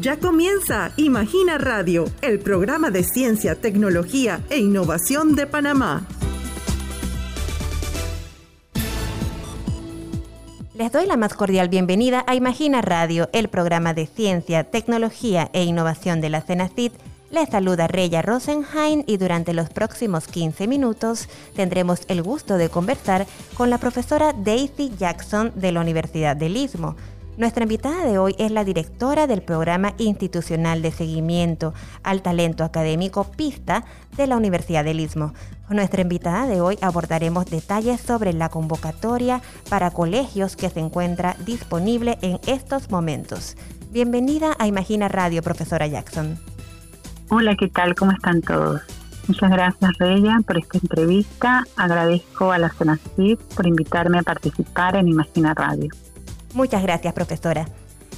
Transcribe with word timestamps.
Ya 0.00 0.18
comienza 0.18 0.92
Imagina 0.96 1.56
Radio, 1.56 2.06
el 2.20 2.40
programa 2.40 2.90
de 2.90 3.04
ciencia, 3.04 3.54
tecnología 3.54 4.40
e 4.50 4.58
innovación 4.58 5.36
de 5.36 5.46
Panamá. 5.46 6.06
Les 10.74 10.90
doy 10.90 11.06
la 11.06 11.16
más 11.16 11.34
cordial 11.34 11.68
bienvenida 11.68 12.24
a 12.26 12.34
Imagina 12.34 12.82
Radio, 12.82 13.30
el 13.32 13.48
programa 13.48 13.94
de 13.94 14.06
ciencia, 14.06 14.64
tecnología 14.64 15.48
e 15.52 15.62
innovación 15.62 16.20
de 16.20 16.28
la 16.28 16.40
CENACIT. 16.40 16.92
Les 17.30 17.48
saluda 17.48 17.86
Reya 17.86 18.20
Rosenheim 18.20 19.04
y 19.06 19.16
durante 19.16 19.54
los 19.54 19.70
próximos 19.70 20.26
15 20.26 20.66
minutos 20.66 21.28
tendremos 21.54 22.02
el 22.08 22.22
gusto 22.22 22.58
de 22.58 22.68
conversar 22.68 23.26
con 23.56 23.70
la 23.70 23.78
profesora 23.78 24.32
Daisy 24.32 24.92
Jackson 24.98 25.52
de 25.54 25.72
la 25.72 25.80
Universidad 25.80 26.36
del 26.36 26.56
Istmo 26.56 26.96
nuestra 27.36 27.64
invitada 27.64 28.04
de 28.04 28.18
hoy 28.18 28.34
es 28.38 28.50
la 28.50 28.64
directora 28.64 29.26
del 29.26 29.42
Programa 29.42 29.94
Institucional 29.98 30.82
de 30.82 30.92
Seguimiento 30.92 31.74
al 32.02 32.22
Talento 32.22 32.64
Académico 32.64 33.24
PISTA 33.24 33.84
de 34.16 34.26
la 34.26 34.36
Universidad 34.36 34.84
del 34.84 35.00
Istmo. 35.00 35.34
Nuestra 35.68 36.02
invitada 36.02 36.46
de 36.46 36.60
hoy 36.60 36.78
abordaremos 36.80 37.46
detalles 37.46 38.00
sobre 38.00 38.32
la 38.32 38.48
convocatoria 38.48 39.42
para 39.68 39.90
colegios 39.90 40.56
que 40.56 40.70
se 40.70 40.80
encuentra 40.80 41.36
disponible 41.44 42.18
en 42.22 42.38
estos 42.46 42.90
momentos. 42.90 43.56
Bienvenida 43.90 44.54
a 44.58 44.66
Imagina 44.66 45.08
Radio, 45.08 45.42
profesora 45.42 45.86
Jackson. 45.86 46.38
Hola, 47.30 47.56
¿qué 47.56 47.68
tal? 47.68 47.94
¿Cómo 47.94 48.12
están 48.12 48.42
todos? 48.42 48.82
Muchas 49.26 49.50
gracias, 49.50 49.90
Reya, 49.98 50.38
por 50.46 50.58
esta 50.58 50.78
entrevista. 50.78 51.64
Agradezco 51.76 52.52
a 52.52 52.58
la 52.58 52.68
CENACID 52.68 53.38
por 53.56 53.66
invitarme 53.66 54.18
a 54.18 54.22
participar 54.22 54.96
en 54.96 55.08
Imagina 55.08 55.54
Radio. 55.54 55.88
Muchas 56.54 56.82
gracias, 56.82 57.12
profesora. 57.12 57.66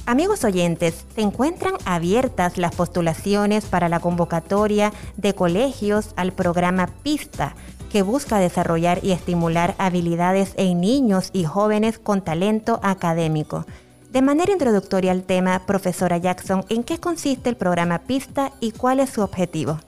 Amigos 0.05 0.45
oyentes, 0.45 1.05
se 1.15 1.21
encuentran 1.21 1.73
abiertas 1.83 2.57
las 2.57 2.73
postulaciones 2.73 3.65
para 3.65 3.89
la 3.89 3.99
convocatoria 3.99 4.93
de 5.17 5.33
colegios 5.33 6.13
al 6.15 6.31
programa 6.31 6.87
PISTA, 7.03 7.55
que 7.91 8.03
busca 8.03 8.39
desarrollar 8.39 8.99
y 9.03 9.11
estimular 9.11 9.75
habilidades 9.79 10.53
en 10.55 10.79
niños 10.79 11.29
y 11.33 11.43
jóvenes 11.43 11.99
con 11.99 12.23
talento 12.23 12.79
académico. 12.83 13.65
De 14.11 14.21
manera 14.21 14.53
introductoria 14.53 15.11
al 15.11 15.23
tema, 15.23 15.65
profesora 15.65 16.17
Jackson, 16.17 16.63
¿en 16.69 16.83
qué 16.83 16.99
consiste 16.99 17.49
el 17.49 17.57
programa 17.57 17.99
PISTA 17.99 18.53
y 18.61 18.71
cuál 18.71 18.99
es 18.99 19.09
su 19.09 19.21
objetivo? 19.21 19.79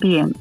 Bien, 0.00 0.32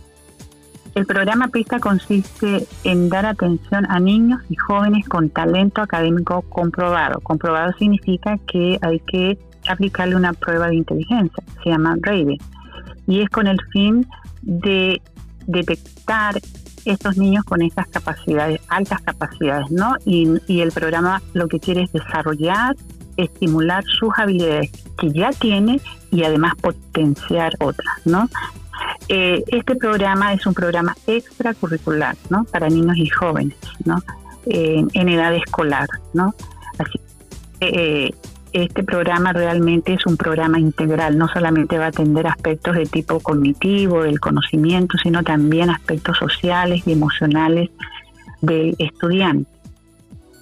el 0.95 1.05
programa 1.05 1.49
PISTA 1.49 1.79
consiste 1.79 2.65
en 2.85 3.09
dar 3.09 3.25
atención 3.25 3.85
a 3.89 3.99
niños 3.99 4.41
y 4.49 4.55
jóvenes 4.55 5.07
con 5.09 5.29
talento 5.29 5.81
académico 5.81 6.41
comprobado. 6.43 7.19
Comprobado 7.19 7.73
significa 7.77 8.38
que 8.47 8.79
hay 8.81 9.01
que 9.01 9.38
aplicarle 9.67 10.16
una 10.16 10.31
prueba 10.31 10.67
de 10.69 10.75
inteligencia, 10.75 11.43
se 11.61 11.69
llama 11.69 11.97
RAIDE, 12.01 12.38
y 13.07 13.21
es 13.21 13.29
con 13.29 13.47
el 13.47 13.57
fin 13.73 14.07
de 14.41 15.01
detectar 15.47 16.39
estos 16.85 17.17
niños 17.17 17.43
con 17.43 17.61
esas 17.61 17.88
capacidades, 17.88 18.61
altas 18.69 19.01
capacidades, 19.01 19.69
¿no? 19.71 19.95
Y, 20.05 20.29
y 20.47 20.61
el 20.61 20.71
programa 20.71 21.21
lo 21.33 21.49
que 21.49 21.59
quiere 21.59 21.83
es 21.83 21.91
desarrollar, 21.91 22.75
estimular 23.17 23.83
sus 23.83 24.13
habilidades 24.17 24.71
que 24.97 25.11
ya 25.11 25.31
tiene 25.31 25.81
y 26.11 26.23
además 26.23 26.53
potenciar 26.55 27.53
otras, 27.59 27.97
¿no? 28.05 28.29
Eh, 29.07 29.43
este 29.47 29.75
programa 29.75 30.33
es 30.33 30.45
un 30.45 30.53
programa 30.53 30.95
extracurricular, 31.05 32.15
¿no? 32.29 32.43
Para 32.45 32.69
niños 32.69 32.97
y 32.97 33.07
jóvenes, 33.07 33.57
¿no? 33.83 34.01
en 34.47 35.09
edad 35.09 35.33
escolar, 35.33 35.87
¿no? 36.13 36.35
Así 36.77 36.99
eh, 37.61 38.11
este 38.53 38.83
programa 38.83 39.33
realmente 39.33 39.93
es 39.93 40.05
un 40.05 40.15
programa 40.15 40.59
integral, 40.59 41.17
no 41.17 41.27
solamente 41.27 41.77
va 41.77 41.85
a 41.85 41.89
atender 41.89 42.25
aspectos 42.25 42.75
de 42.75 42.85
tipo 42.85 43.19
cognitivo, 43.19 44.03
del 44.03 44.19
conocimiento, 44.21 44.97
sino 44.97 45.23
también 45.23 45.69
aspectos 45.69 46.17
sociales 46.17 46.83
y 46.85 46.93
emocionales 46.93 47.69
del 48.41 48.75
estudiante. 48.79 49.49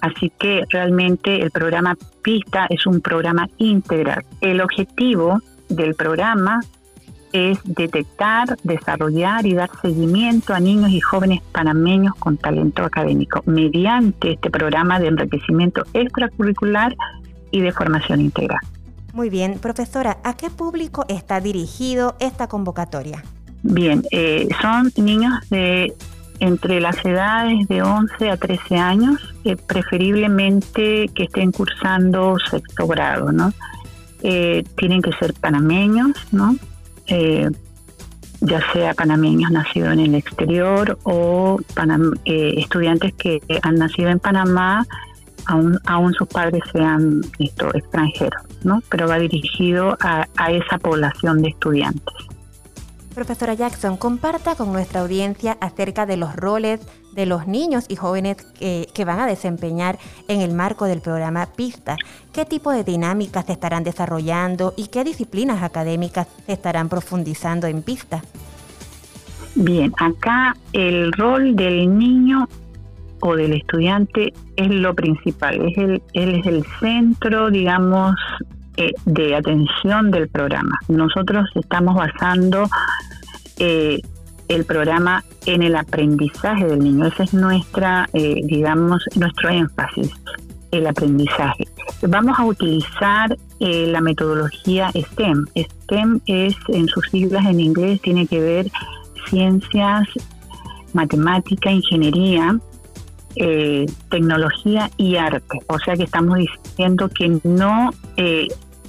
Así 0.00 0.30
que 0.38 0.62
realmente 0.70 1.42
el 1.42 1.50
programa 1.50 1.96
PISTA 2.22 2.66
es 2.70 2.86
un 2.86 3.00
programa 3.00 3.48
integral. 3.58 4.24
El 4.40 4.60
objetivo 4.60 5.40
del 5.68 5.94
programa 5.94 6.60
es 7.34 7.58
detectar, 7.64 8.56
desarrollar 8.62 9.44
y 9.44 9.54
dar 9.54 9.68
seguimiento 9.82 10.54
a 10.54 10.60
niños 10.60 10.90
y 10.90 11.00
jóvenes 11.00 11.42
panameños 11.50 12.14
con 12.14 12.36
talento 12.36 12.84
académico 12.84 13.42
mediante 13.44 14.34
este 14.34 14.50
programa 14.50 15.00
de 15.00 15.08
enriquecimiento 15.08 15.84
extracurricular 15.92 16.96
y 17.50 17.60
de 17.60 17.72
formación 17.72 18.20
integral. 18.20 18.60
Muy 19.12 19.30
bien, 19.30 19.58
profesora, 19.58 20.18
¿a 20.22 20.36
qué 20.36 20.48
público 20.48 21.04
está 21.08 21.40
dirigido 21.40 22.16
esta 22.20 22.46
convocatoria? 22.46 23.24
Bien, 23.64 24.04
eh, 24.12 24.48
son 24.62 24.92
niños 24.96 25.32
de 25.50 25.92
entre 26.38 26.80
las 26.80 27.04
edades 27.04 27.66
de 27.68 27.82
11 27.82 28.30
a 28.30 28.36
13 28.36 28.76
años, 28.76 29.34
eh, 29.44 29.56
preferiblemente 29.56 31.08
que 31.14 31.24
estén 31.24 31.50
cursando 31.50 32.36
sexto 32.48 32.86
grado, 32.86 33.32
¿no? 33.32 33.52
Eh, 34.22 34.64
tienen 34.76 35.02
que 35.02 35.12
ser 35.12 35.34
panameños, 35.34 36.12
¿no? 36.32 36.56
Eh, 37.06 37.50
ya 38.40 38.60
sea 38.72 38.92
panameños 38.94 39.50
nacidos 39.50 39.94
en 39.94 40.00
el 40.00 40.14
exterior 40.14 40.98
o 41.04 41.58
eh, 42.24 42.54
estudiantes 42.58 43.14
que 43.14 43.40
han 43.62 43.76
nacido 43.76 44.10
en 44.10 44.18
Panamá, 44.18 44.86
aún, 45.46 45.78
aún 45.86 46.12
sus 46.12 46.28
padres 46.28 46.62
sean 46.72 47.22
esto, 47.38 47.74
extranjeros, 47.74 48.42
¿no? 48.62 48.82
pero 48.90 49.08
va 49.08 49.18
dirigido 49.18 49.96
a, 50.00 50.26
a 50.36 50.52
esa 50.52 50.78
población 50.78 51.40
de 51.42 51.48
estudiantes. 51.48 52.14
Profesora 53.14 53.54
Jackson, 53.54 53.96
comparta 53.96 54.56
con 54.56 54.72
nuestra 54.72 55.00
audiencia 55.00 55.56
acerca 55.60 56.04
de 56.04 56.16
los 56.16 56.34
roles 56.34 56.80
de 57.12 57.26
los 57.26 57.46
niños 57.46 57.86
y 57.88 57.94
jóvenes 57.94 58.36
que, 58.58 59.04
van 59.04 59.20
a 59.20 59.26
desempeñar 59.26 59.98
en 60.26 60.40
el 60.40 60.52
marco 60.52 60.86
del 60.86 61.00
programa 61.00 61.46
PISTA. 61.46 61.96
¿Qué 62.32 62.44
tipo 62.44 62.72
de 62.72 62.82
dinámicas 62.82 63.46
se 63.46 63.52
estarán 63.52 63.84
desarrollando 63.84 64.74
y 64.76 64.88
qué 64.88 65.04
disciplinas 65.04 65.62
académicas 65.62 66.26
se 66.46 66.54
estarán 66.54 66.88
profundizando 66.88 67.68
en 67.68 67.82
PISTA? 67.82 68.22
Bien, 69.54 69.92
acá 69.98 70.56
el 70.72 71.12
rol 71.12 71.54
del 71.54 71.96
niño 71.96 72.48
o 73.20 73.36
del 73.36 73.52
estudiante 73.52 74.32
es 74.56 74.68
lo 74.68 74.92
principal, 74.94 75.68
es 75.68 75.78
el, 75.78 76.02
él 76.14 76.34
es 76.40 76.46
el 76.46 76.64
centro, 76.80 77.50
digamos, 77.50 78.16
eh, 78.76 78.92
de 79.04 79.34
atención 79.34 80.10
del 80.10 80.28
programa. 80.28 80.78
Nosotros 80.88 81.48
estamos 81.54 81.94
basando 81.94 82.68
eh, 83.58 84.00
el 84.48 84.64
programa 84.64 85.24
en 85.46 85.62
el 85.62 85.76
aprendizaje 85.76 86.66
del 86.66 86.80
niño. 86.80 87.06
Ese 87.06 87.24
es 87.24 87.34
nuestra, 87.34 88.08
eh, 88.12 88.40
digamos, 88.44 89.04
nuestro 89.16 89.50
énfasis, 89.50 90.10
el 90.70 90.86
aprendizaje. 90.86 91.64
Vamos 92.02 92.38
a 92.38 92.44
utilizar 92.44 93.36
eh, 93.60 93.86
la 93.86 94.00
metodología 94.00 94.90
STEM. 94.90 95.46
STEM 95.56 96.20
es, 96.26 96.54
en 96.68 96.88
sus 96.88 97.08
siglas 97.10 97.46
en 97.46 97.60
inglés, 97.60 98.00
tiene 98.02 98.26
que 98.26 98.40
ver 98.40 98.70
ciencias, 99.28 100.06
matemática, 100.92 101.70
ingeniería, 101.70 102.58
eh, 103.36 103.86
tecnología 104.10 104.90
y 104.96 105.16
arte. 105.16 105.58
O 105.68 105.78
sea 105.78 105.94
que 105.94 106.04
estamos 106.04 106.38
diciendo 106.38 107.08
que 107.08 107.40
no 107.42 107.90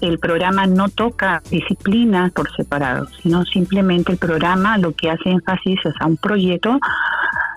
el 0.01 0.19
programa 0.19 0.65
no 0.65 0.89
toca 0.89 1.41
disciplinas 1.49 2.31
por 2.31 2.53
separado, 2.55 3.07
sino 3.21 3.45
simplemente 3.45 4.11
el 4.11 4.17
programa 4.17 4.77
lo 4.77 4.93
que 4.93 5.09
hace 5.09 5.29
énfasis 5.29 5.79
es 5.85 5.93
a 5.99 6.07
un 6.07 6.17
proyecto, 6.17 6.79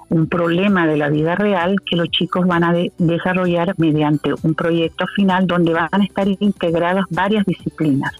un 0.08 0.26
problema 0.28 0.86
de 0.86 0.96
la 0.96 1.08
vida 1.08 1.34
real 1.34 1.76
que 1.84 1.96
los 1.96 2.08
chicos 2.10 2.46
van 2.46 2.64
a 2.64 2.74
desarrollar 2.98 3.74
mediante 3.76 4.32
un 4.42 4.54
proyecto 4.54 5.06
final 5.14 5.46
donde 5.46 5.74
van 5.74 5.88
a 5.92 6.04
estar 6.04 6.26
integradas 6.28 7.04
varias 7.10 7.44
disciplinas. 7.44 8.12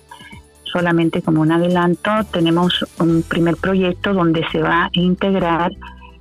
Solamente 0.64 1.22
como 1.22 1.40
un 1.40 1.52
adelanto, 1.52 2.10
tenemos 2.30 2.84
un 3.00 3.22
primer 3.22 3.56
proyecto 3.56 4.12
donde 4.12 4.44
se 4.52 4.60
va 4.60 4.84
a 4.84 4.90
integrar 4.92 5.72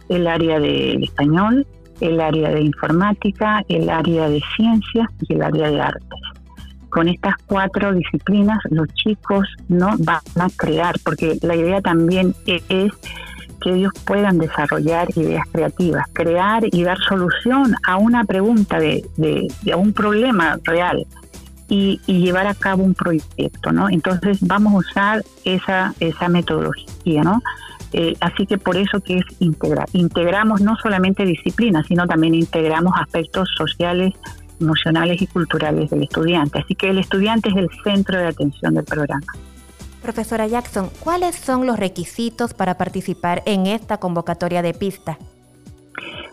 el 0.08 0.26
área 0.26 0.60
de 0.60 0.94
español, 1.04 1.68
el 2.00 2.22
área 2.22 2.52
de 2.52 2.62
informática, 2.62 3.62
el 3.68 3.90
área 3.90 4.30
de 4.30 4.42
ciencias 4.56 5.10
y 5.28 5.34
el 5.34 5.42
área 5.42 5.70
de 5.70 5.82
artes 5.82 6.37
con 6.89 7.07
estas 7.07 7.36
cuatro 7.45 7.94
disciplinas 7.94 8.60
los 8.69 8.88
chicos 8.94 9.48
no 9.68 9.95
van 10.00 10.22
a 10.36 10.48
crear, 10.56 10.95
porque 11.04 11.38
la 11.42 11.56
idea 11.56 11.81
también 11.81 12.34
es 12.45 12.92
que 13.62 13.74
ellos 13.74 13.92
puedan 14.06 14.38
desarrollar 14.38 15.10
ideas 15.16 15.45
creativas, 15.51 16.06
crear 16.13 16.63
y 16.72 16.84
dar 16.84 16.98
solución 17.00 17.75
a 17.86 17.98
una 17.98 18.24
pregunta 18.24 18.80
de, 18.80 19.04
a 19.72 19.75
un 19.75 19.94
problema 19.94 20.60
real 20.63 21.06
y, 21.69 22.00
llevar 22.07 22.48
a 22.48 22.54
cabo 22.54 22.84
un 22.84 22.94
proyecto, 22.94 23.72
¿no? 23.72 23.90
Entonces 23.90 24.38
vamos 24.42 24.74
a 24.74 24.78
usar 24.78 25.24
esa, 25.44 25.94
esa 26.00 26.30
metodología, 26.30 27.24
¿no? 27.24 27.42
Eh, 27.94 28.16
así 28.19 28.45
que 28.45 28.57
por 28.57 28.78
eso 28.78 29.00
que 29.01 29.18
es 29.18 29.25
integrar. 29.40 29.88
Integramos 29.94 30.62
no 30.62 30.75
solamente 30.78 31.25
disciplinas, 31.25 31.86
sino 31.88 32.06
también 32.06 32.36
integramos 32.36 32.94
aspectos 33.00 33.50
sociales 33.57 34.13
emocionales 34.59 35.21
y 35.21 35.27
culturales 35.27 35.89
del 35.89 36.04
estudiante. 36.04 36.59
Así 36.59 36.75
que 36.75 36.89
el 36.89 37.00
estudiante 37.00 37.50
es 37.50 37.56
el 37.56 37.69
centro 37.83 38.18
de 38.18 38.27
atención 38.27 38.74
del 38.75 38.86
programa. 38.86 39.25
Profesora 40.01 40.48
Jackson, 40.48 40.89
¿cuáles 41.00 41.36
son 41.36 41.65
los 41.65 41.77
requisitos 41.77 42.54
para 42.54 42.77
participar 42.77 43.44
en 43.45 43.68
esta 43.68 43.98
convocatoria 43.98 44.62
de 44.62 44.74
pista? 44.74 45.18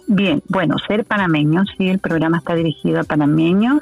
Bien, 0.06 0.42
bueno, 0.48 0.76
ser 0.86 1.04
panameños, 1.04 1.66
sí, 1.78 1.88
el 1.88 1.98
programa 1.98 2.38
está 2.38 2.54
dirigido 2.54 3.00
a 3.00 3.04
panameños 3.04 3.80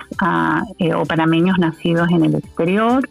eh, 0.79 0.95
o 0.95 1.05
panameños 1.05 1.59
nacidos 1.59 2.09
en 2.11 2.25
el 2.25 2.37
exterior 2.37 3.07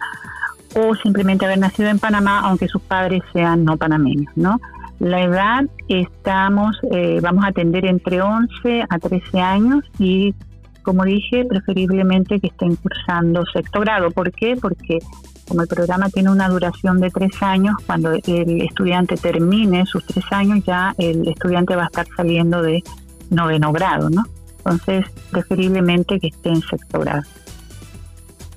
o 0.76 0.96
simplemente 0.96 1.46
haber 1.46 1.60
nacido 1.60 1.90
en 1.90 2.00
Panamá, 2.00 2.40
aunque 2.46 2.70
sus 2.70 2.82
padres 2.82 3.22
sean 3.34 3.66
no 3.66 3.76
panameños, 3.76 4.32
¿no? 4.36 4.60
La 5.00 5.24
edad 5.24 5.66
estamos, 5.90 6.80
eh, 6.92 7.20
vamos 7.22 7.44
a 7.44 7.48
atender 7.48 7.86
entre 7.86 8.22
11 8.22 8.86
a 8.88 9.00
13 9.00 9.40
años 9.42 9.84
y, 10.00 10.34
como 10.82 11.04
dije, 11.04 11.46
preferiblemente 11.46 12.40
que 12.40 12.48
estén 12.48 12.76
cursando 12.76 13.44
sexto 13.52 13.80
grado. 13.80 14.12
¿Por 14.12 14.32
qué? 14.32 14.56
Porque 14.60 15.00
como 15.48 15.62
el 15.62 15.68
programa 15.68 16.10
tiene 16.10 16.32
una 16.32 16.48
duración 16.48 17.00
de 17.00 17.10
tres 17.10 17.32
años, 17.42 17.76
cuando 17.86 18.12
el 18.12 18.62
estudiante 18.62 19.18
termine 19.18 19.86
sus 19.86 20.06
tres 20.06 20.26
años, 20.32 20.64
ya 20.66 20.94
el 20.98 21.28
estudiante 21.28 21.76
va 21.76 21.84
a 21.84 21.88
estar 21.88 22.08
saliendo 22.16 22.62
de 22.62 22.82
noveno 23.30 23.72
grado, 23.74 24.10
¿no? 24.10 24.24
Entonces, 24.60 25.06
preferiblemente 25.32 26.20
que 26.20 26.28
esté 26.28 26.50
en 26.50 26.62
sexto 26.62 27.00
grado. 27.00 27.24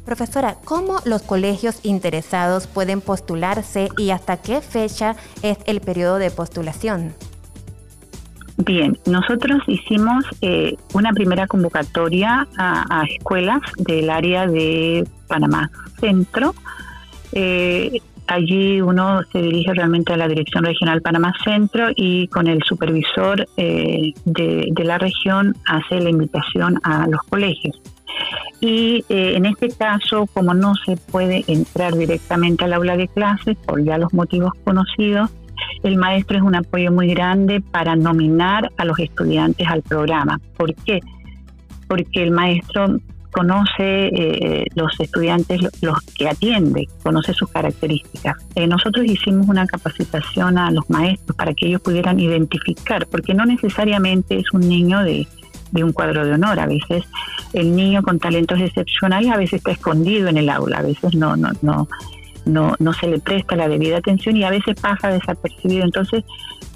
Profesora, 0.04 0.56
¿cómo 0.64 1.00
los 1.06 1.22
colegios 1.22 1.80
interesados 1.82 2.66
pueden 2.66 3.00
postularse 3.00 3.88
y 3.96 4.10
hasta 4.10 4.36
qué 4.36 4.60
fecha 4.60 5.16
es 5.42 5.56
el 5.64 5.80
periodo 5.80 6.18
de 6.18 6.30
postulación? 6.30 7.14
Bien, 8.56 8.96
nosotros 9.06 9.62
hicimos 9.66 10.24
eh, 10.40 10.76
una 10.92 11.12
primera 11.12 11.46
convocatoria 11.48 12.46
a, 12.56 13.04
escuelas 13.08 13.60
del 13.78 14.10
área 14.10 14.46
de 14.46 15.06
Panamá 15.26 15.70
Centro. 15.98 16.54
Eh, 17.32 18.00
allí 18.28 18.80
uno 18.80 19.22
se 19.32 19.42
dirige 19.42 19.74
realmente 19.74 20.12
a 20.12 20.16
la 20.16 20.28
Dirección 20.28 20.64
Regional 20.64 21.02
Panamá 21.02 21.32
Centro 21.42 21.88
y 21.96 22.28
con 22.28 22.46
el 22.46 22.62
supervisor 22.62 23.46
eh, 23.56 24.12
de, 24.24 24.72
la 24.84 24.98
región 24.98 25.56
hace 25.66 26.00
la 26.00 26.10
invitación 26.10 26.78
a 26.84 27.08
los 27.08 27.22
colegios. 27.28 27.80
Y 28.60 29.04
eh, 29.08 29.34
en 29.36 29.46
este 29.46 29.68
caso, 29.70 30.26
como 30.32 30.54
no 30.54 30.74
se 30.86 30.96
puede 30.96 31.44
entrar 31.48 31.94
directamente 31.94 32.64
al 32.64 32.72
aula 32.72 32.96
de 32.96 33.08
clases 33.08 33.56
por 33.66 33.82
ya 33.82 33.98
los 33.98 34.14
motivos 34.14 34.52
conocidos, 34.64 35.30
el 35.84 35.96
maestro 35.96 36.38
es 36.38 36.42
un 36.42 36.54
apoyo 36.54 36.90
muy 36.90 37.08
grande 37.08 37.60
para 37.60 37.94
nominar 37.94 38.70
a 38.78 38.84
los 38.84 38.98
estudiantes 38.98 39.68
al 39.68 39.82
programa. 39.82 40.40
¿Por 40.56 40.74
qué? 40.74 41.00
Porque 41.88 42.22
el 42.22 42.30
maestro 42.30 42.98
conoce 43.34 44.06
eh, 44.06 44.66
los 44.76 44.98
estudiantes, 44.98 45.60
los 45.82 46.00
que 46.16 46.28
atiende, 46.28 46.88
conoce 47.02 47.34
sus 47.34 47.50
características. 47.50 48.36
Eh, 48.54 48.66
nosotros 48.66 49.04
hicimos 49.04 49.48
una 49.48 49.66
capacitación 49.66 50.56
a 50.56 50.70
los 50.70 50.88
maestros 50.88 51.36
para 51.36 51.52
que 51.52 51.66
ellos 51.66 51.80
pudieran 51.80 52.18
identificar, 52.20 53.06
porque 53.08 53.34
no 53.34 53.44
necesariamente 53.44 54.38
es 54.38 54.52
un 54.52 54.60
niño 54.60 55.02
de, 55.02 55.26
un 55.72 55.92
cuadro 55.92 56.24
de 56.24 56.32
honor, 56.32 56.60
a 56.60 56.66
veces 56.66 57.02
el 57.52 57.74
niño 57.74 58.02
con 58.02 58.20
talentos 58.20 58.60
excepcionales 58.60 59.30
a 59.32 59.36
veces 59.36 59.54
está 59.54 59.72
escondido 59.72 60.28
en 60.28 60.36
el 60.36 60.48
aula, 60.48 60.78
a 60.78 60.82
veces 60.82 61.16
no, 61.16 61.34
no, 61.34 61.50
no, 61.62 61.88
no, 62.44 62.74
no 62.78 62.92
se 62.92 63.06
le 63.06 63.18
presta 63.18 63.56
la 63.56 63.68
debida 63.68 63.98
atención 63.98 64.36
y 64.36 64.44
a 64.44 64.50
veces 64.50 64.80
pasa 64.80 65.08
desapercibido. 65.08 65.84
Entonces, 65.84 66.24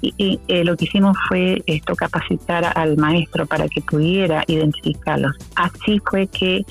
y, 0.01 0.39
eh, 0.47 0.63
lo 0.63 0.77
que 0.77 0.85
hicimos 0.85 1.17
fue 1.27 1.61
esto 1.65 1.95
capacitar 1.95 2.71
al 2.77 2.97
maestro 2.97 3.45
para 3.45 3.67
que 3.67 3.81
pudiera 3.81 4.43
identificarlos. 4.47 5.33
Así 5.55 5.99
fue 6.09 6.27
que 6.27 6.65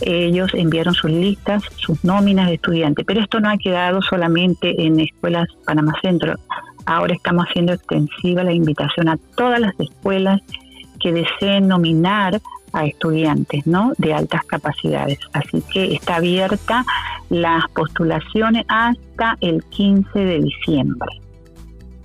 ellos 0.00 0.50
enviaron 0.54 0.94
sus 0.94 1.10
listas, 1.10 1.62
sus 1.76 2.02
nóminas 2.04 2.48
de 2.48 2.54
estudiantes, 2.54 3.04
pero 3.06 3.20
esto 3.20 3.40
no 3.40 3.50
ha 3.50 3.56
quedado 3.56 4.02
solamente 4.02 4.84
en 4.84 4.98
escuelas 4.98 5.46
Panamá 5.64 5.94
Centro. 6.02 6.34
Ahora 6.86 7.14
estamos 7.14 7.46
haciendo 7.46 7.72
extensiva 7.72 8.42
la 8.42 8.52
invitación 8.52 9.08
a 9.08 9.18
todas 9.36 9.60
las 9.60 9.78
escuelas 9.78 10.40
que 11.00 11.12
deseen 11.12 11.68
nominar 11.68 12.40
a 12.72 12.86
estudiantes 12.86 13.66
¿no? 13.66 13.92
de 13.98 14.14
altas 14.14 14.44
capacidades. 14.44 15.18
Así 15.32 15.62
que 15.72 15.94
está 15.94 16.16
abierta 16.16 16.84
las 17.30 17.64
postulaciones 17.74 18.64
hasta 18.68 19.36
el 19.40 19.62
15 19.64 20.18
de 20.18 20.40
diciembre. 20.40 21.22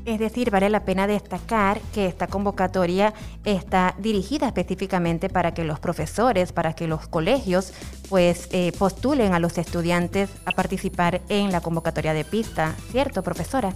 Es 0.07 0.19
decir, 0.19 0.51
vale 0.51 0.69
la 0.69 0.85
pena 0.85 1.05
destacar 1.05 1.81
que 1.93 2.05
esta 2.05 2.27
convocatoria 2.27 3.13
está 3.43 3.93
dirigida 3.97 4.47
específicamente 4.47 5.27
para 5.27 5.53
que 5.53 5.65
los 5.65 5.81
profesores, 5.81 6.53
para 6.53 6.71
que 6.71 6.87
los 6.87 7.09
colegios, 7.09 7.73
pues 8.07 8.47
eh, 8.53 8.71
postulen 8.79 9.33
a 9.33 9.39
los 9.39 9.57
estudiantes 9.57 10.29
a 10.45 10.51
participar 10.51 11.19
en 11.27 11.51
la 11.51 11.59
convocatoria 11.59 12.13
de 12.13 12.23
pista, 12.23 12.73
¿cierto, 12.89 13.21
profesora? 13.21 13.73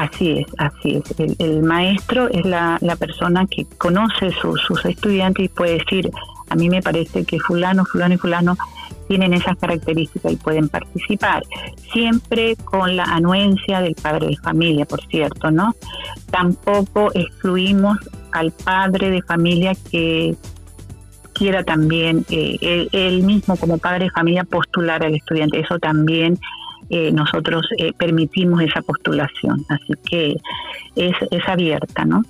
Así 0.00 0.30
es, 0.38 0.46
así 0.56 0.96
es. 0.96 1.36
El, 1.38 1.62
maestro 1.62 2.30
es 2.30 2.46
la, 2.46 2.78
persona 2.98 3.44
que 3.44 3.66
conoce 3.76 4.30
sus 4.40 4.82
estudiantes 4.86 5.44
y 5.44 5.48
puede 5.48 5.76
decir, 5.76 6.10
a 6.48 6.54
mí 6.54 6.70
me 6.70 6.80
parece 6.80 7.26
que 7.26 7.38
fulano, 7.38 7.84
fulano 7.84 8.14
y 8.14 8.16
fulano 8.16 8.56
tienen 9.08 9.34
esas 9.34 9.58
características 9.58 10.32
y 10.32 10.36
pueden 10.36 10.70
participar, 10.70 11.42
siempre 11.92 12.56
con 12.56 12.96
la 12.96 13.04
anuencia 13.04 13.82
del 13.82 13.94
padre 13.94 14.28
de 14.28 14.36
familia, 14.38 14.86
por 14.86 15.04
cierto, 15.08 15.50
¿no? 15.50 15.74
Tampoco 16.30 17.10
excluimos 17.12 17.98
al 18.32 18.52
padre 18.52 19.10
de 19.10 19.20
familia 19.20 19.74
que 19.90 20.34
quiera 21.34 21.62
también 21.62 22.24
eh, 22.30 22.88
él, 22.92 23.22
mismo 23.22 23.54
como 23.58 23.76
padre 23.76 24.04
de 24.04 24.10
familia 24.12 24.44
postular 24.44 25.04
al 25.04 25.14
estudiante, 25.14 25.60
eso 25.60 25.78
también 25.78 26.38
eh, 26.90 27.12
nosotros 27.12 27.66
eh, 27.78 27.92
permitimos 27.92 28.62
esa 28.62 28.82
postulación, 28.82 29.64
así 29.68 29.92
que 30.08 30.36
es, 30.96 31.14
es 31.30 31.48
abierta, 31.48 32.04
¿no? 32.04 32.22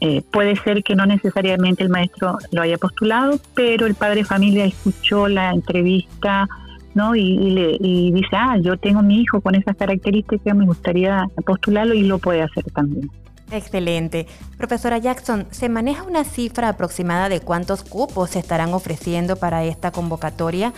Eh, 0.00 0.22
puede 0.30 0.56
ser 0.56 0.82
que 0.82 0.94
no 0.94 1.06
necesariamente 1.06 1.82
el 1.82 1.88
maestro 1.88 2.36
lo 2.50 2.62
haya 2.62 2.76
postulado, 2.76 3.38
pero 3.54 3.86
el 3.86 3.94
padre 3.94 4.16
de 4.16 4.24
familia 4.24 4.64
escuchó 4.64 5.28
la 5.28 5.50
entrevista 5.50 6.48
¿no? 6.94 7.14
Y, 7.14 7.50
le, 7.50 7.76
y 7.80 8.12
dice, 8.12 8.36
ah, 8.36 8.58
yo 8.60 8.76
tengo 8.76 9.02
mi 9.02 9.20
hijo 9.22 9.40
con 9.40 9.54
esas 9.54 9.76
características, 9.76 10.54
me 10.54 10.66
gustaría 10.66 11.26
postularlo 11.46 11.94
y 11.94 12.02
lo 12.02 12.18
puede 12.18 12.42
hacer 12.42 12.64
también. 12.74 13.10
Excelente. 13.50 14.26
Profesora 14.56 14.98
Jackson, 14.98 15.46
¿se 15.50 15.68
maneja 15.68 16.02
una 16.04 16.24
cifra 16.24 16.70
aproximada 16.70 17.28
de 17.28 17.40
cuántos 17.40 17.82
cupos 17.82 18.30
se 18.30 18.38
estarán 18.38 18.72
ofreciendo 18.72 19.36
para 19.36 19.64
esta 19.64 19.90
convocatoria? 19.90 20.72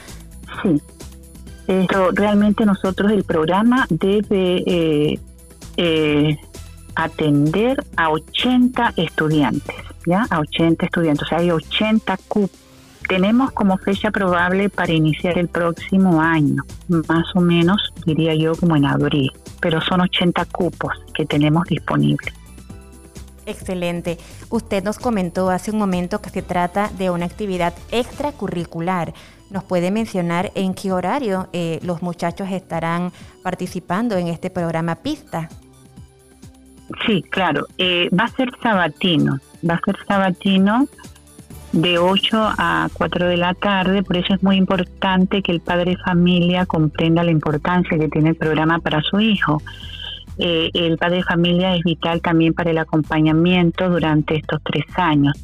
Sí. 0.62 0.80
Esto, 1.66 2.10
realmente 2.12 2.66
nosotros 2.66 3.10
el 3.10 3.24
programa 3.24 3.86
debe 3.88 4.62
eh, 4.66 5.18
eh, 5.76 6.36
atender 6.94 7.82
a 7.96 8.10
80 8.10 8.92
estudiantes, 8.96 9.76
¿ya? 10.06 10.26
A 10.30 10.40
80 10.40 10.84
estudiantes, 10.84 11.26
o 11.26 11.28
sea, 11.28 11.38
hay 11.38 11.50
80 11.50 12.16
cupos. 12.28 12.58
Tenemos 13.08 13.52
como 13.52 13.76
fecha 13.78 14.10
probable 14.10 14.70
para 14.70 14.92
iniciar 14.92 15.38
el 15.38 15.48
próximo 15.48 16.20
año, 16.20 16.62
más 16.88 17.26
o 17.34 17.40
menos, 17.40 17.92
diría 18.06 18.34
yo, 18.34 18.54
como 18.54 18.76
en 18.76 18.86
abril, 18.86 19.30
pero 19.60 19.80
son 19.80 20.00
80 20.00 20.44
cupos 20.46 20.92
que 21.14 21.26
tenemos 21.26 21.64
disponibles. 21.66 22.32
Excelente. 23.46 24.18
Usted 24.48 24.82
nos 24.82 24.98
comentó 24.98 25.50
hace 25.50 25.70
un 25.70 25.78
momento 25.78 26.20
que 26.22 26.30
se 26.30 26.42
trata 26.42 26.90
de 26.96 27.10
una 27.10 27.26
actividad 27.26 27.74
extracurricular. 27.90 29.12
¿Nos 29.50 29.64
puede 29.64 29.90
mencionar 29.90 30.50
en 30.54 30.74
qué 30.74 30.92
horario 30.92 31.48
eh, 31.52 31.78
los 31.82 32.02
muchachos 32.02 32.48
estarán 32.50 33.12
participando 33.42 34.16
en 34.16 34.28
este 34.28 34.50
programa 34.50 34.96
Pista? 34.96 35.48
Sí, 37.06 37.22
claro. 37.22 37.66
Eh, 37.78 38.08
va 38.18 38.24
a 38.24 38.28
ser 38.28 38.50
sabatino. 38.62 39.38
Va 39.68 39.74
a 39.74 39.80
ser 39.84 39.96
sabatino 40.06 40.86
de 41.72 41.98
8 41.98 42.54
a 42.56 42.88
4 42.92 43.28
de 43.28 43.36
la 43.36 43.54
tarde. 43.54 44.02
Por 44.02 44.16
eso 44.16 44.34
es 44.34 44.42
muy 44.42 44.56
importante 44.56 45.42
que 45.42 45.52
el 45.52 45.60
padre 45.60 45.92
de 45.92 45.96
familia 45.98 46.66
comprenda 46.66 47.22
la 47.22 47.30
importancia 47.30 47.98
que 47.98 48.08
tiene 48.08 48.30
el 48.30 48.36
programa 48.36 48.78
para 48.78 49.02
su 49.02 49.20
hijo. 49.20 49.62
Eh, 50.38 50.70
el 50.74 50.98
padre 50.98 51.16
de 51.18 51.22
familia 51.24 51.76
es 51.76 51.82
vital 51.84 52.20
también 52.20 52.54
para 52.54 52.70
el 52.70 52.78
acompañamiento 52.78 53.88
durante 53.88 54.36
estos 54.36 54.60
tres 54.64 54.84
años. 54.96 55.36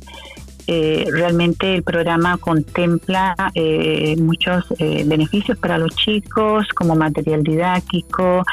Eh, 0.72 1.04
realmente 1.10 1.74
el 1.74 1.82
programa 1.82 2.36
contempla 2.36 3.34
eh, 3.56 4.14
muchos 4.20 4.66
eh, 4.78 5.02
beneficios 5.04 5.58
para 5.58 5.78
los 5.78 5.96
chicos, 5.96 6.64
como 6.76 6.94
material 6.94 7.42
didáctico, 7.42 8.44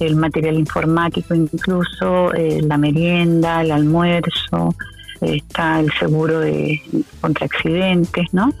el 0.00 0.16
material 0.16 0.54
informático 0.54 1.34
incluso, 1.34 2.32
la 2.32 2.78
merienda, 2.78 3.60
el 3.60 3.72
almuerzo, 3.72 4.74
está 5.20 5.80
el 5.80 5.92
seguro 5.98 6.40
de 6.40 6.80
contra 7.20 7.44
accidentes, 7.44 8.32
¿no? 8.32 8.54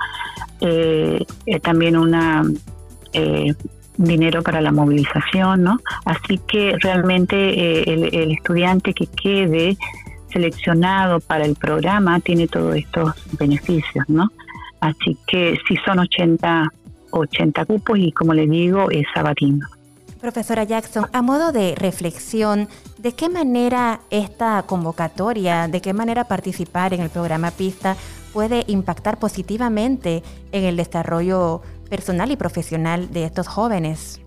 también 1.62 1.96
una 1.96 2.44
dinero 3.96 4.42
para 4.42 4.60
la 4.60 4.72
movilización, 4.72 5.62
¿no? 5.62 5.78
Así 6.04 6.38
que 6.46 6.76
realmente 6.80 7.90
el 7.92 8.30
estudiante 8.32 8.92
que 8.92 9.06
quede 9.06 9.78
seleccionado 10.36 11.20
para 11.20 11.46
el 11.46 11.54
programa 11.54 12.20
tiene 12.20 12.46
todos 12.46 12.76
estos 12.76 13.14
beneficios, 13.38 14.04
¿no? 14.06 14.30
Así 14.80 15.16
que 15.26 15.56
sí 15.66 15.76
son 15.86 15.98
80, 15.98 16.68
80 17.10 17.64
cupos 17.64 17.98
y 17.98 18.12
como 18.12 18.34
les 18.34 18.50
digo, 18.50 18.90
es 18.90 19.06
sabatino. 19.14 19.66
Profesora 20.20 20.64
Jackson, 20.64 21.06
a 21.12 21.22
modo 21.22 21.52
de 21.52 21.74
reflexión, 21.74 22.68
¿de 22.98 23.12
qué 23.12 23.30
manera 23.30 24.00
esta 24.10 24.62
convocatoria, 24.64 25.68
de 25.68 25.80
qué 25.80 25.94
manera 25.94 26.24
participar 26.24 26.92
en 26.92 27.00
el 27.00 27.08
programa 27.08 27.50
Pista 27.50 27.96
puede 28.34 28.64
impactar 28.66 29.18
positivamente 29.18 30.22
en 30.52 30.64
el 30.64 30.76
desarrollo 30.76 31.62
personal 31.88 32.30
y 32.30 32.36
profesional 32.36 33.10
de 33.10 33.24
estos 33.24 33.48
jóvenes? 33.48 34.20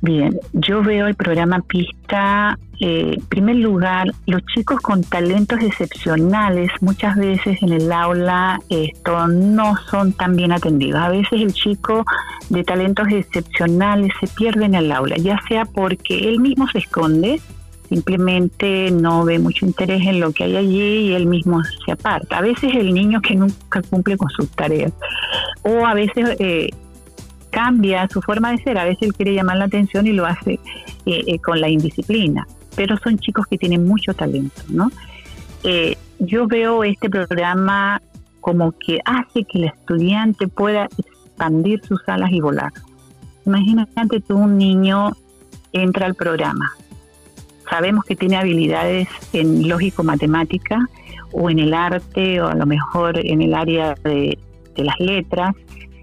Bien, 0.00 0.38
yo 0.52 0.82
veo 0.82 1.08
el 1.08 1.14
programa 1.14 1.60
Pista, 1.60 2.58
eh, 2.80 3.14
en 3.16 3.26
primer 3.26 3.56
lugar, 3.56 4.12
los 4.26 4.44
chicos 4.46 4.80
con 4.80 5.02
talentos 5.02 5.60
excepcionales 5.60 6.70
muchas 6.80 7.16
veces 7.16 7.60
en 7.62 7.72
el 7.72 7.90
aula 7.90 8.60
esto 8.68 9.26
no 9.28 9.76
son 9.90 10.12
tan 10.12 10.36
bien 10.36 10.52
atendidos. 10.52 11.00
A 11.00 11.08
veces 11.08 11.40
el 11.40 11.52
chico 11.52 12.04
de 12.50 12.62
talentos 12.62 13.08
excepcionales 13.10 14.12
se 14.20 14.28
pierde 14.28 14.66
en 14.66 14.74
el 14.74 14.92
aula, 14.92 15.16
ya 15.16 15.40
sea 15.48 15.64
porque 15.64 16.28
él 16.28 16.40
mismo 16.40 16.68
se 16.68 16.78
esconde, 16.78 17.40
simplemente 17.88 18.90
no 18.92 19.24
ve 19.24 19.38
mucho 19.38 19.66
interés 19.66 20.06
en 20.06 20.20
lo 20.20 20.32
que 20.32 20.44
hay 20.44 20.56
allí 20.56 21.08
y 21.08 21.14
él 21.14 21.26
mismo 21.26 21.62
se 21.84 21.92
aparta. 21.92 22.38
A 22.38 22.42
veces 22.42 22.74
el 22.74 22.94
niño 22.94 23.20
que 23.20 23.34
nunca 23.34 23.82
cumple 23.82 24.16
con 24.16 24.28
sus 24.30 24.48
tareas 24.50 24.92
o 25.62 25.84
a 25.84 25.94
veces... 25.94 26.36
Eh, 26.38 26.70
cambia 27.50 28.06
su 28.08 28.20
forma 28.20 28.52
de 28.52 28.58
ser. 28.58 28.78
A 28.78 28.84
veces 28.84 29.02
él 29.02 29.14
quiere 29.14 29.34
llamar 29.34 29.56
la 29.56 29.64
atención 29.64 30.06
y 30.06 30.12
lo 30.12 30.26
hace 30.26 30.60
eh, 31.06 31.24
eh, 31.26 31.38
con 31.38 31.60
la 31.60 31.68
indisciplina, 31.68 32.46
pero 32.78 32.96
son 32.98 33.18
chicos 33.18 33.44
que 33.50 33.58
tienen 33.58 33.84
mucho 33.84 34.14
talento, 34.14 34.62
¿no? 34.68 34.88
Eh, 35.64 35.96
yo 36.20 36.46
veo 36.46 36.84
este 36.84 37.10
programa 37.10 38.00
como 38.40 38.70
que 38.70 39.00
hace 39.04 39.42
que 39.42 39.58
el 39.58 39.64
estudiante 39.64 40.46
pueda 40.46 40.86
expandir 40.96 41.84
sus 41.84 42.08
alas 42.08 42.30
y 42.30 42.40
volar. 42.40 42.72
Imagínate 43.44 44.20
tú 44.20 44.36
un 44.36 44.58
niño 44.58 45.10
entra 45.72 46.06
al 46.06 46.14
programa. 46.14 46.70
Sabemos 47.68 48.04
que 48.04 48.14
tiene 48.14 48.36
habilidades 48.36 49.08
en 49.32 49.68
lógico-matemática 49.68 50.78
o 51.32 51.50
en 51.50 51.58
el 51.58 51.74
arte 51.74 52.40
o 52.40 52.46
a 52.46 52.54
lo 52.54 52.64
mejor 52.64 53.18
en 53.18 53.42
el 53.42 53.54
área 53.54 53.96
de, 54.04 54.38
las 54.76 55.00
letras 55.00 55.52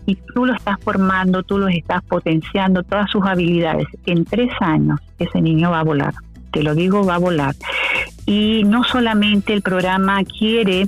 y 0.06 0.16
tú 0.16 0.46
lo 0.46 0.54
estás 0.54 0.78
formando, 0.82 1.42
tú 1.44 1.58
lo 1.58 1.70
estás 1.70 2.04
potenciando, 2.04 2.84
todas 2.84 3.10
sus 3.10 3.24
habilidades. 3.26 3.88
En 4.06 4.26
tres 4.26 4.52
años 4.60 5.00
ese 5.18 5.40
niño 5.42 5.72
va 5.72 5.80
a 5.80 5.84
volar, 5.84 6.14
te 6.56 6.64
lo 6.64 6.74
digo, 6.74 7.06
va 7.06 7.16
a 7.16 7.18
volar. 7.18 7.54
Y 8.26 8.64
no 8.64 8.86
solamente 8.86 9.52
el 9.52 9.62
programa 9.62 10.24
quiere 10.24 10.88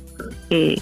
eh, 0.50 0.78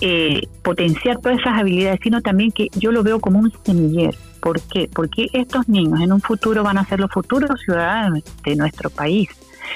eh, 0.00 0.40
potenciar 0.62 1.20
todas 1.20 1.38
esas 1.38 1.60
habilidades, 1.60 2.00
sino 2.02 2.20
también 2.20 2.50
que 2.50 2.70
yo 2.74 2.90
lo 2.90 3.04
veo 3.04 3.20
como 3.20 3.38
un 3.38 3.52
semillero. 3.64 4.18
¿Por 4.40 4.60
qué? 4.62 4.90
Porque 4.92 5.28
estos 5.32 5.68
niños 5.68 6.00
en 6.00 6.12
un 6.12 6.20
futuro 6.20 6.64
van 6.64 6.76
a 6.76 6.84
ser 6.86 6.98
los 6.98 7.12
futuros 7.12 7.50
ciudadanos 7.64 8.24
de 8.44 8.56
nuestro 8.56 8.90
país. 8.90 9.28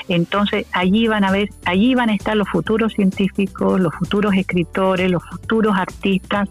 Entonces 0.09 0.67
allí 0.73 1.09
van 1.09 1.25
a 1.25 1.33
ver, 1.33 1.49
allí 1.64 1.95
van 1.95 2.11
a 2.11 2.14
estar 2.14 2.37
los 2.37 2.49
futuros 2.49 2.93
científicos, 2.93 3.81
los 3.81 3.95
futuros 3.95 4.35
escritores, 4.35 5.11
los 5.11 5.23
futuros 5.25 5.76
artistas 5.76 6.49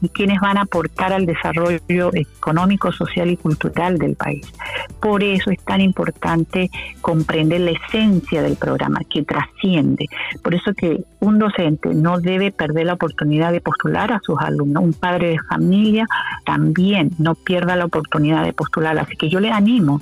y 0.00 0.08
quienes 0.08 0.40
van 0.40 0.58
a 0.58 0.62
aportar 0.62 1.12
al 1.12 1.26
desarrollo 1.26 2.10
económico, 2.14 2.92
social 2.92 3.30
y 3.30 3.36
cultural 3.36 3.98
del 3.98 4.16
país. 4.16 4.52
Por 5.00 5.22
eso 5.22 5.50
es 5.50 5.62
tan 5.64 5.80
importante 5.80 6.70
comprender 7.00 7.60
la 7.60 7.70
esencia 7.70 8.42
del 8.42 8.56
programa 8.56 9.00
que 9.08 9.22
trasciende. 9.22 10.06
Por 10.42 10.54
eso 10.54 10.72
que 10.74 11.04
un 11.20 11.38
docente 11.38 11.94
no 11.94 12.20
debe 12.20 12.52
perder 12.52 12.86
la 12.86 12.94
oportunidad 12.94 13.52
de 13.52 13.60
postular 13.60 14.12
a 14.12 14.20
sus 14.20 14.38
alumnos. 14.40 14.82
Un 14.82 14.92
padre 14.92 15.30
de 15.30 15.38
familia 15.48 16.06
también 16.44 17.10
no 17.18 17.34
pierda 17.34 17.76
la 17.76 17.84
oportunidad 17.84 18.44
de 18.44 18.52
postular. 18.52 18.98
Así 18.98 19.16
que 19.16 19.28
yo 19.28 19.40
le 19.40 19.50
animo 19.50 20.00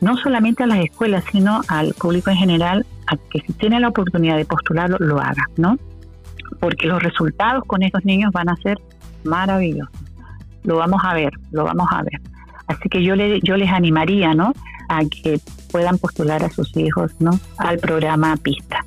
no 0.00 0.16
solamente 0.16 0.62
a 0.62 0.66
las 0.66 0.78
escuelas, 0.78 1.24
sino 1.30 1.60
al 1.68 1.94
público 1.94 2.30
en 2.30 2.36
general, 2.36 2.86
a 3.06 3.16
que 3.16 3.40
si 3.40 3.52
tiene 3.54 3.80
la 3.80 3.88
oportunidad 3.88 4.36
de 4.36 4.44
postularlo, 4.44 4.96
lo 4.98 5.20
haga, 5.20 5.44
¿no? 5.56 5.78
Porque 6.58 6.86
los 6.86 7.02
resultados 7.02 7.64
con 7.66 7.82
estos 7.82 8.04
niños 8.04 8.32
van 8.32 8.48
a 8.48 8.56
ser 8.56 8.78
maravillosos. 9.24 9.94
Lo 10.64 10.76
vamos 10.76 11.00
a 11.04 11.14
ver, 11.14 11.32
lo 11.52 11.64
vamos 11.64 11.88
a 11.90 12.02
ver. 12.02 12.20
Así 12.66 12.88
que 12.88 13.02
yo, 13.02 13.16
le, 13.16 13.40
yo 13.42 13.56
les 13.56 13.70
animaría, 13.70 14.34
¿no? 14.34 14.52
A 14.88 15.00
que 15.00 15.40
puedan 15.70 15.98
postular 15.98 16.42
a 16.44 16.50
sus 16.50 16.76
hijos, 16.76 17.12
¿no? 17.18 17.38
Al 17.58 17.78
programa 17.78 18.36
Pista. 18.36 18.84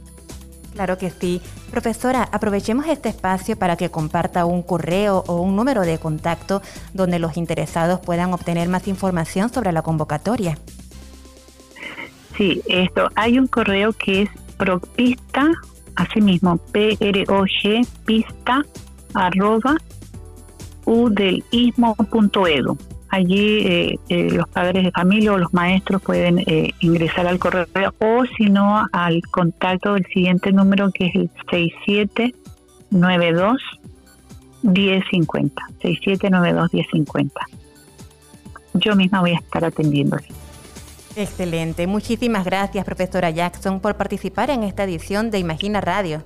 Claro 0.74 0.98
que 0.98 1.12
sí. 1.12 1.42
Profesora, 1.70 2.28
aprovechemos 2.32 2.88
este 2.88 3.10
espacio 3.10 3.58
para 3.58 3.78
que 3.78 3.90
comparta 3.90 4.46
un 4.46 4.64
correo 4.64 5.24
o 5.28 5.42
un 5.42 5.56
número 5.56 5.82
de 5.82 6.00
contacto 6.00 6.62
donde 6.94 7.20
los 7.20 7.38
interesados 7.38 8.00
puedan 8.00 8.34
obtener 8.34 8.70
más 8.70 8.88
información 8.88 9.54
sobre 9.54 9.72
la 9.72 9.82
convocatoria. 9.82 10.58
Sí, 12.38 12.62
esto, 12.68 13.10
hay 13.16 13.38
un 13.38 13.48
correo 13.48 13.92
que 13.94 14.22
es 14.24 14.30
propista, 14.58 15.52
así 15.96 16.20
mismo, 16.22 16.58
P-R-O-G, 16.72 17.86
pista, 18.06 18.64
arroba, 19.14 19.76
edu. 20.86 22.78
Allí 23.10 23.60
eh, 23.60 24.00
eh, 24.10 24.32
los 24.32 24.48
padres 24.50 24.86
de 24.86 24.92
familia 24.92 25.34
o 25.34 25.38
los 25.38 25.54
maestros 25.54 26.02
pueden 26.02 26.40
eh, 26.48 26.72
ingresar 26.80 27.28
al 27.28 27.38
correo 27.38 27.68
o 28.00 28.26
si 28.36 28.50
no 28.50 28.88
al 28.92 29.22
contacto 29.30 29.94
del 29.94 30.08
siguiente 30.08 30.52
número 30.52 30.90
que 30.92 31.06
es 31.06 31.14
el 31.16 31.30
6792 31.52 33.62
1050. 34.64 35.64
6792 35.84 36.74
1050. 36.74 37.42
Yo 38.74 38.96
misma 38.96 39.22
voy 39.22 39.34
a 39.34 39.38
estar 39.38 39.64
atendiéndole. 39.64 40.26
Excelente. 41.16 41.86
Muchísimas 41.88 42.46
gracias, 42.46 42.86
profesora 42.86 43.30
Jackson, 43.30 43.80
por 43.80 43.96
participar 43.96 44.50
en 44.50 44.64
esta 44.64 44.84
edición 44.84 45.30
de 45.30 45.40
Imagina 45.40 45.80
Radio. 45.80 46.24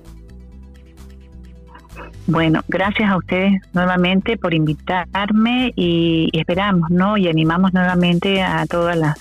Bueno, 2.26 2.62
gracias 2.68 3.10
a 3.10 3.16
ustedes 3.16 3.60
nuevamente 3.72 4.36
por 4.36 4.54
invitarme 4.54 5.72
y, 5.76 6.28
esperamos, 6.32 6.90
¿no? 6.90 7.16
Y 7.16 7.28
animamos 7.28 7.72
nuevamente 7.72 8.42
a 8.42 8.66
todas 8.66 8.96
las 8.96 9.16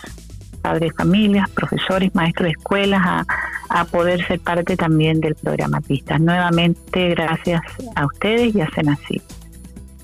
padres, 0.62 0.92
familias, 0.98 1.50
profesores, 1.50 2.14
maestros 2.14 2.48
de 2.48 2.52
escuelas 2.52 3.02
a, 3.04 3.26
a 3.70 3.86
poder 3.86 4.26
ser 4.28 4.40
parte 4.42 4.76
también 4.76 5.22
del 5.22 5.36
programa 5.36 5.80
Pistas. 5.82 6.20
Nuevamente, 6.20 7.10
gracias 7.10 7.62
a 7.96 8.06
ustedes 8.06 8.54
y 8.54 8.62
a 8.62 8.70
Senasí. 8.72 9.22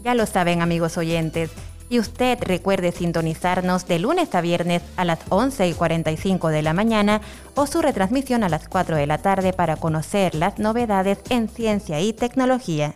Ya 0.03 0.15
lo 0.15 0.25
saben, 0.25 0.61
amigos 0.61 0.97
oyentes. 0.97 1.51
Y 1.93 1.99
usted 1.99 2.39
recuerde 2.41 2.91
sintonizarnos 2.91 3.85
de 3.87 3.99
lunes 3.99 4.33
a 4.33 4.41
viernes 4.41 4.81
a 4.97 5.05
las 5.05 5.19
11 5.29 5.67
y 5.67 5.73
45 5.73 6.49
de 6.49 6.63
la 6.63 6.73
mañana 6.73 7.21
o 7.53 7.67
su 7.67 7.83
retransmisión 7.83 8.43
a 8.43 8.49
las 8.49 8.67
4 8.67 8.95
de 8.95 9.05
la 9.05 9.19
tarde 9.19 9.53
para 9.53 9.75
conocer 9.75 10.33
las 10.33 10.57
novedades 10.57 11.19
en 11.29 11.47
ciencia 11.49 12.01
y 12.01 12.11
tecnología. 12.11 12.95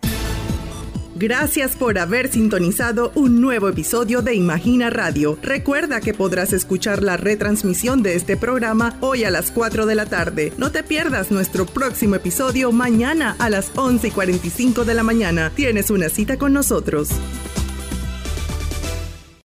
Gracias 1.14 1.76
por 1.76 1.96
haber 1.96 2.26
sintonizado 2.26 3.12
un 3.14 3.40
nuevo 3.40 3.68
episodio 3.68 4.20
de 4.20 4.34
Imagina 4.34 4.90
Radio. 4.90 5.38
Recuerda 5.42 6.00
que 6.00 6.12
podrás 6.12 6.52
escuchar 6.52 7.04
la 7.04 7.16
retransmisión 7.16 8.02
de 8.02 8.16
este 8.16 8.36
programa 8.36 8.96
hoy 9.00 9.22
a 9.22 9.30
las 9.30 9.52
4 9.52 9.86
de 9.86 9.94
la 9.94 10.06
tarde. 10.06 10.52
No 10.58 10.72
te 10.72 10.82
pierdas 10.82 11.30
nuestro 11.30 11.66
próximo 11.66 12.16
episodio 12.16 12.72
mañana 12.72 13.36
a 13.38 13.48
las 13.48 13.70
11 13.76 14.08
y 14.08 14.10
45 14.10 14.84
de 14.84 14.94
la 14.94 15.04
mañana. 15.04 15.52
Tienes 15.54 15.90
una 15.90 16.08
cita 16.08 16.36
con 16.36 16.52
nosotros. 16.52 17.10